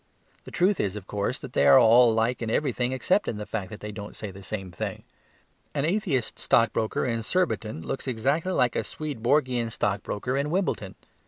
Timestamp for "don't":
3.91-4.15